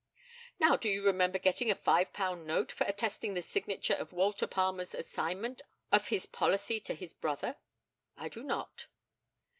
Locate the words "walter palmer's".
4.13-4.95